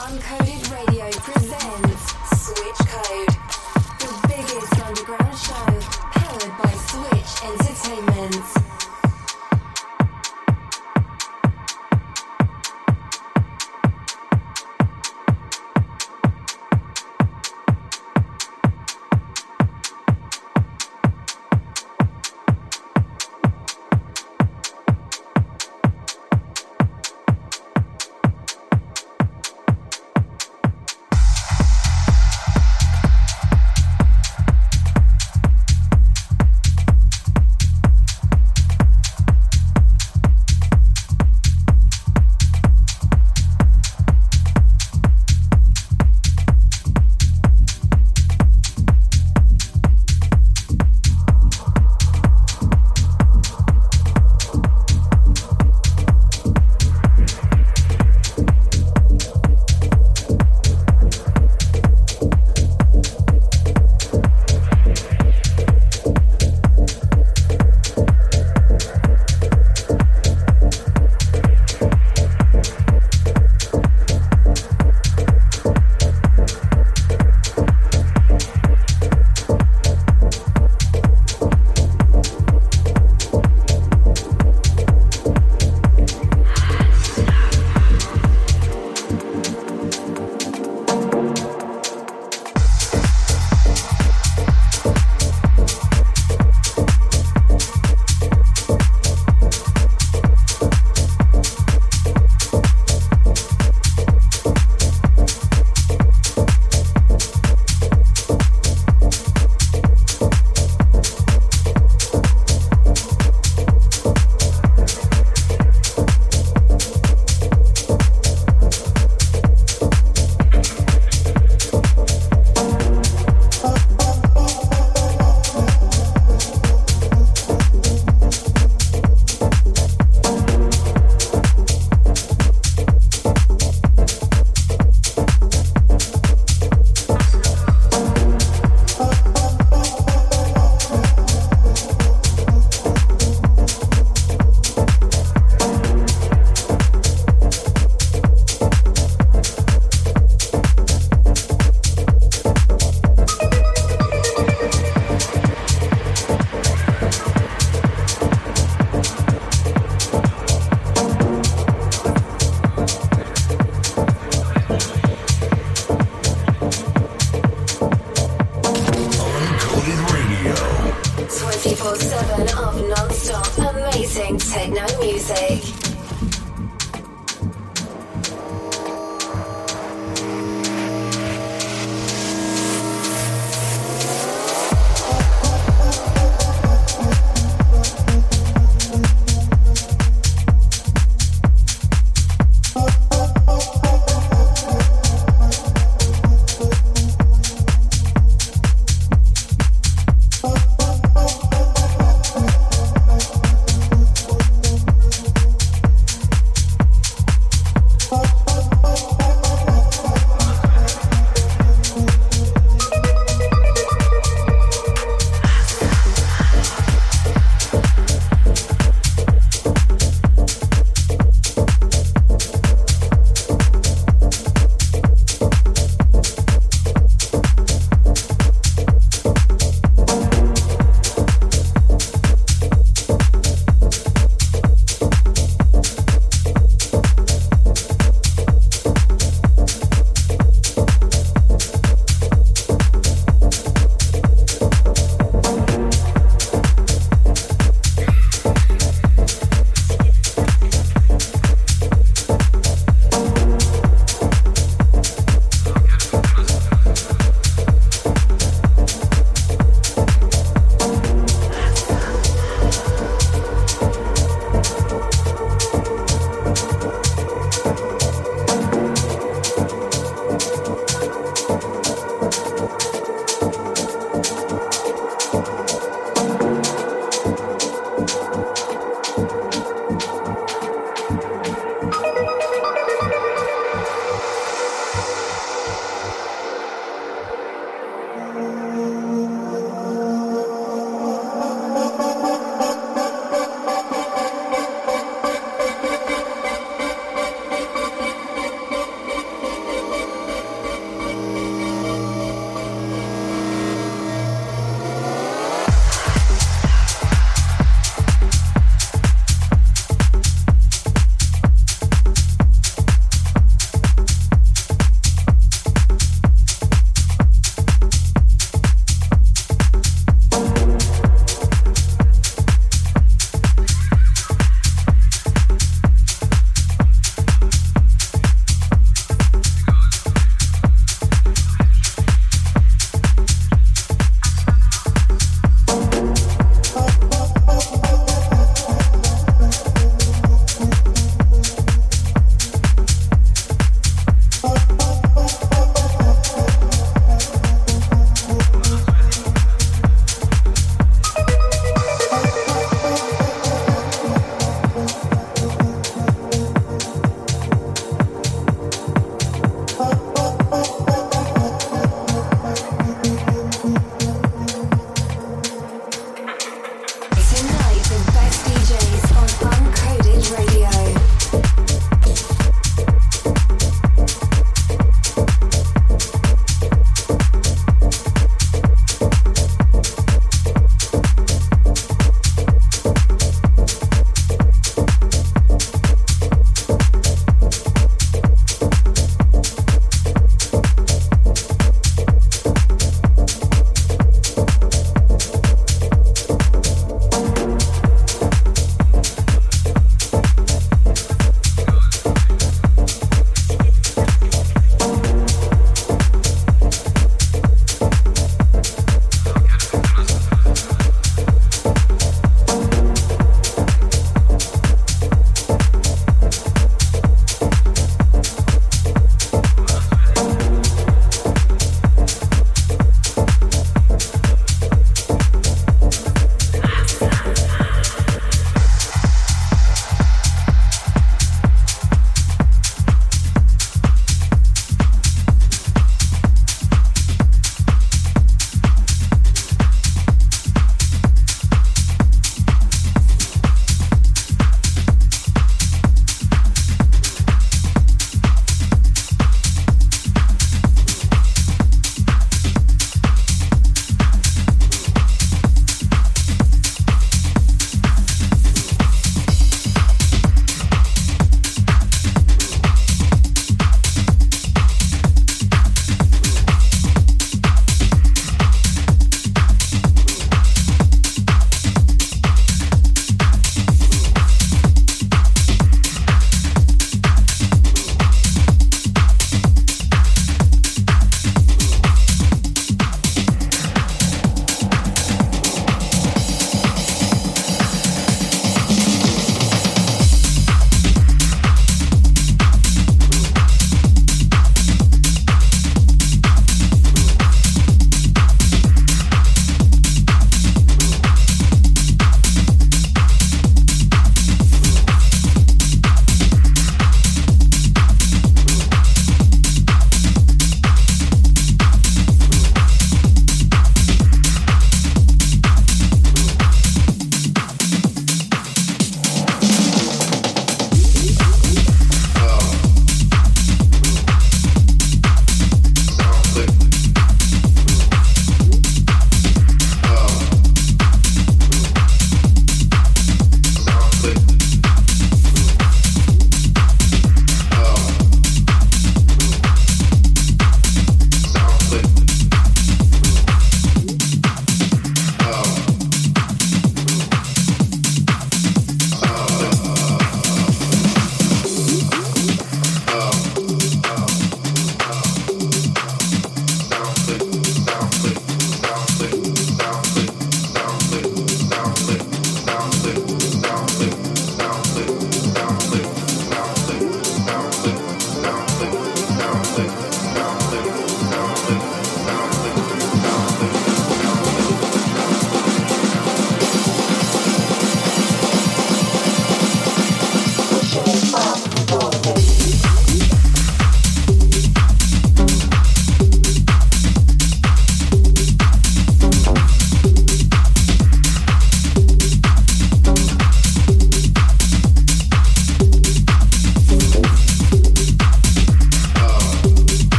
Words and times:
Uncoded 0.00 0.64
Radio 0.72 1.10
presents 1.10 2.14
Switch 2.32 2.88
Code, 2.88 3.28
the 3.98 4.28
biggest 4.28 4.80
underground 4.80 5.36
show 5.36 5.68
powered 6.12 6.56
by 6.56 6.72
Switch 6.72 7.44
Entertainment. 7.44 8.79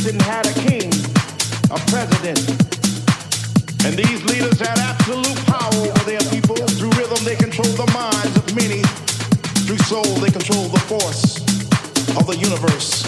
Nation 0.00 0.20
had 0.20 0.46
a 0.46 0.54
king, 0.64 0.88
a 1.68 1.78
president. 1.92 2.40
And 3.84 3.92
these 4.00 4.24
leaders 4.24 4.56
had 4.58 4.78
absolute 4.78 5.36
power 5.44 5.76
over 5.76 6.04
their 6.08 6.24
people. 6.32 6.56
Through 6.56 6.96
rhythm, 6.96 7.20
they 7.24 7.36
controlled 7.36 7.76
the 7.76 7.90
minds 7.92 8.32
of 8.32 8.48
many. 8.56 8.80
Through 9.68 9.76
soul, 9.84 10.08
they 10.24 10.30
controlled 10.32 10.72
the 10.72 10.80
force 10.88 11.36
of 12.16 12.24
the 12.24 12.36
universe. 12.40 13.04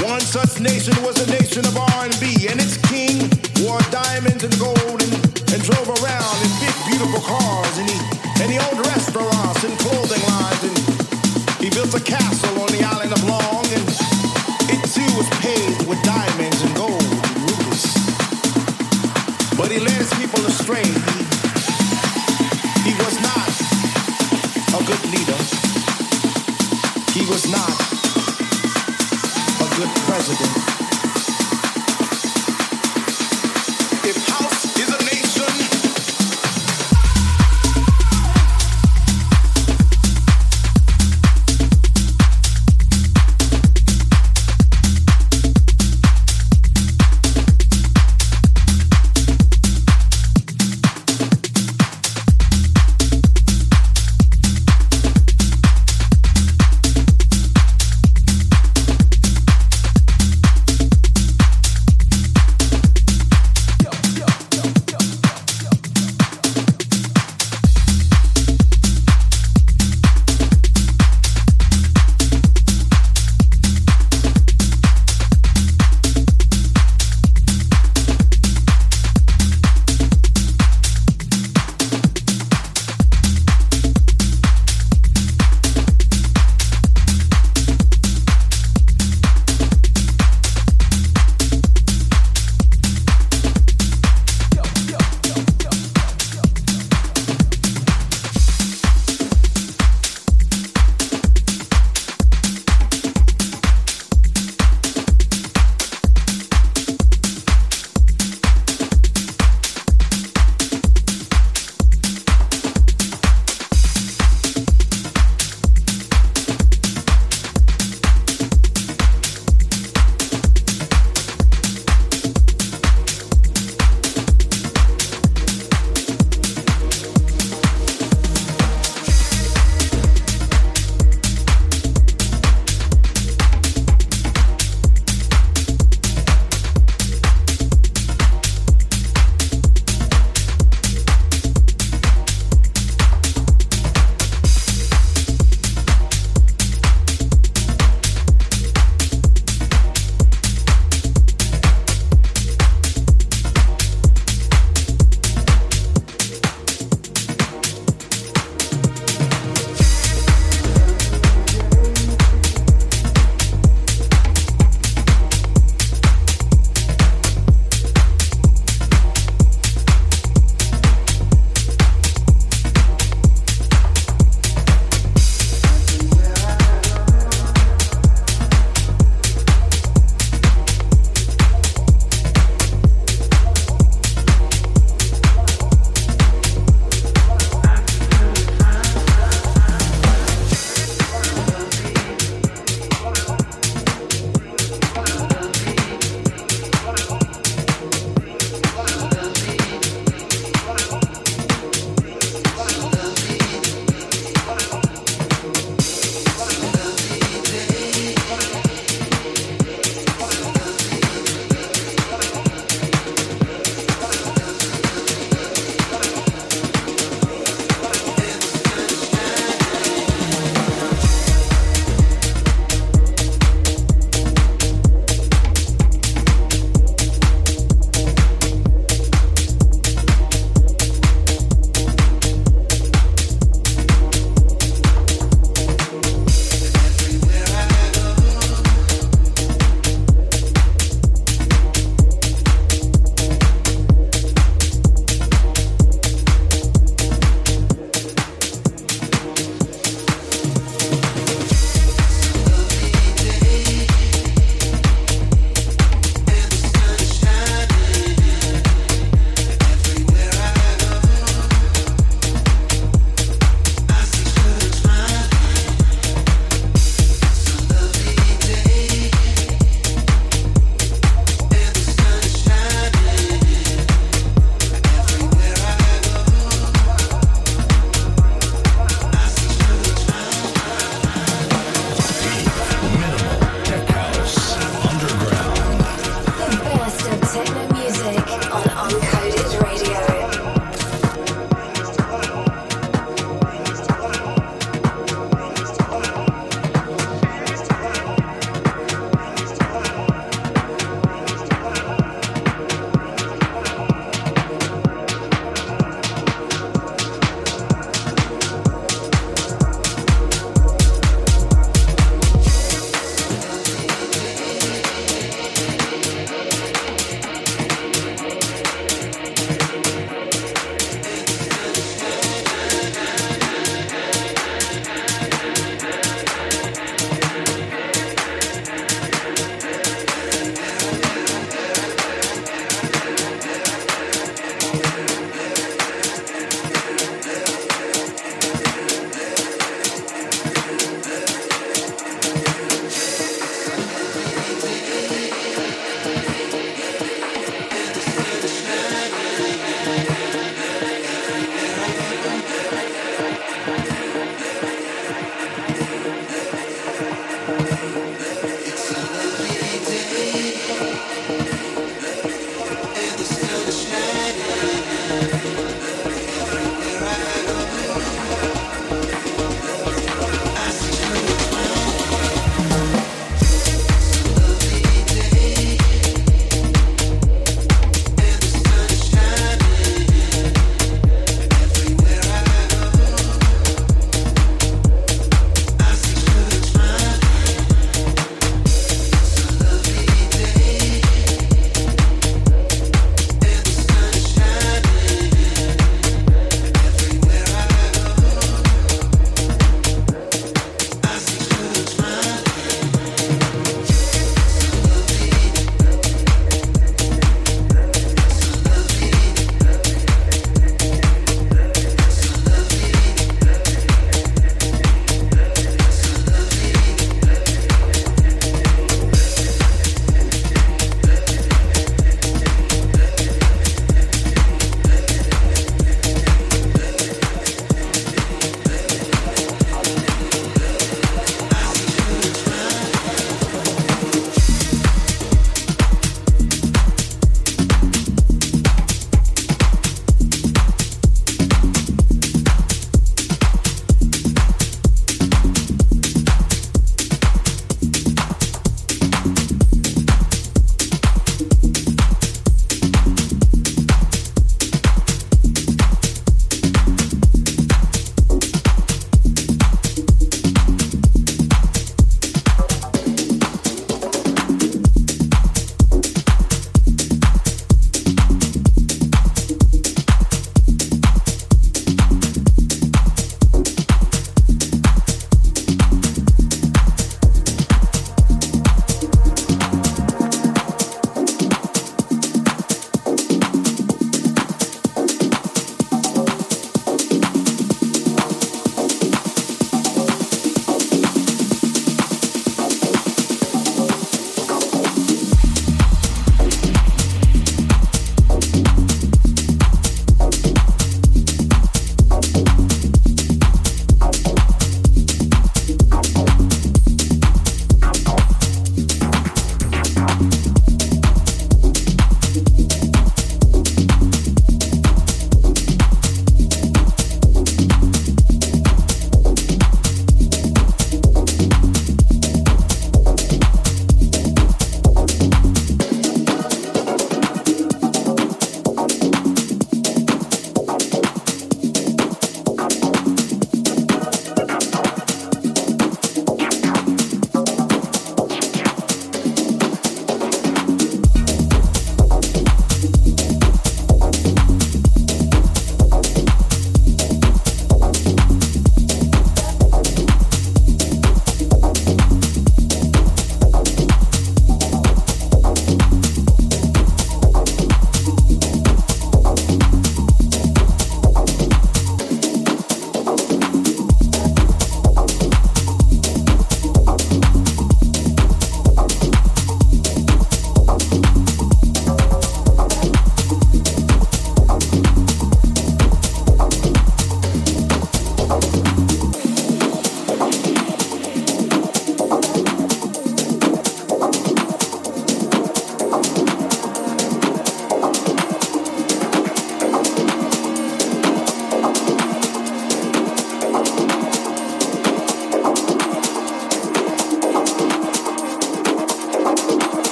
One 0.00 0.24
such 0.24 0.56
nation 0.60 0.96
was 1.04 1.20
a 1.20 1.28
nation 1.28 1.66
of 1.68 1.76
R&B, 1.76 2.48
and 2.48 2.56
its 2.56 2.80
king 2.88 3.28
wore 3.60 3.80
diamonds 3.92 4.40
and 4.40 4.56
gold 4.56 5.04
and, 5.04 5.14
and 5.52 5.60
drove 5.60 5.88
around 6.00 6.36
in 6.40 6.50
big, 6.64 6.76
beautiful 6.88 7.20
cars, 7.20 7.76
and 7.76 7.90
he 7.90 7.98
and 8.40 8.48
he 8.52 8.56
owned 8.56 8.80
restaurants 8.88 9.64
and 9.64 9.76
clothing 9.84 10.22
lines, 10.32 10.62
and 10.64 10.76
he 11.60 11.68
built 11.68 11.92
a 11.92 12.00
castle 12.00 12.56
on 12.56 12.68
the 12.72 12.80
island 12.84 13.12
of 13.12 13.20
Long, 13.24 13.64
and 13.68 13.85
too 14.86 15.16
was 15.16 15.28
paved 15.40 15.88
with 15.88 16.00
diamonds 16.04 16.25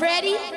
ready? 0.00 0.53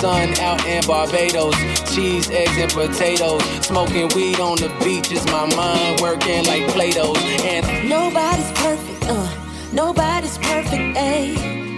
Sun 0.00 0.32
out 0.40 0.64
in 0.66 0.82
Barbados. 0.86 1.54
Cheese, 1.94 2.30
eggs, 2.30 2.56
and 2.56 2.72
potatoes. 2.72 3.42
Smoking 3.64 4.08
weed 4.14 4.40
on 4.40 4.56
the 4.56 4.70
beach 4.82 5.12
is 5.12 5.24
my 5.26 5.44
mind 5.54 6.00
working 6.00 6.44
like 6.46 6.66
Play 6.68 6.90
Doh's. 6.90 7.18
And 7.44 7.88
nobody's 7.88 8.50
perfect, 8.52 9.04
uh. 9.04 9.28
Nobody's 9.72 10.38
perfect, 10.38 10.96
ayy, 10.96 11.36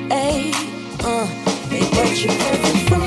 ayy, 0.09 0.55
uh. 1.03 1.27
But 1.95 2.23
you're 2.23 2.33
perfect 2.33 3.02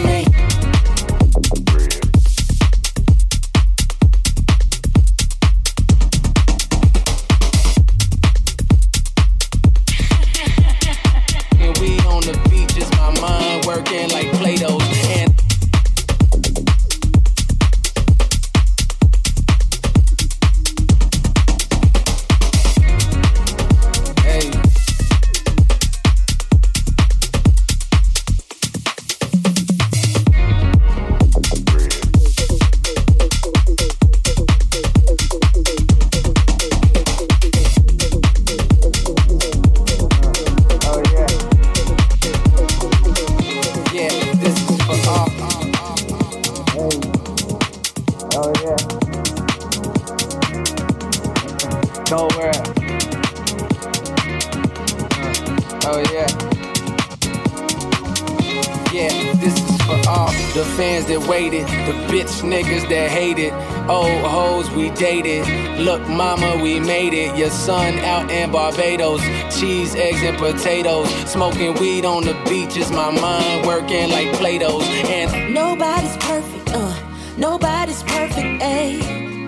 potatoes. 70.51 71.09
Smoking 71.29 71.73
weed 71.75 72.05
on 72.05 72.23
the 72.23 72.35
beaches. 72.47 72.91
My 72.91 73.09
mind 73.09 73.65
working 73.65 74.09
like 74.11 74.31
Play-Dohs. 74.33 74.83
And 75.09 75.53
nobody's 75.53 76.17
perfect, 76.17 76.69
uh. 76.73 76.93
Nobody's 77.37 78.03
perfect, 78.03 78.61
ayy, 78.61 79.01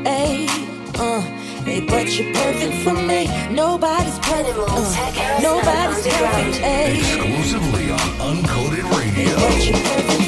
ayy, 0.04 0.50
uh. 1.00 1.22
Hey, 1.68 1.82
but 1.82 2.08
you're 2.18 2.34
perfect 2.34 2.76
for 2.84 2.94
me. 2.94 3.28
Nobody's 3.52 4.20
perfect, 4.20 4.58
uh. 4.58 5.40
Nobody's 5.42 6.08
perfect, 6.08 6.58
ayy. 6.64 6.98
Exclusively 6.98 7.92
on 7.92 8.10
Uncoded 8.30 8.86
Radio. 8.98 9.38
Hey, 9.38 10.27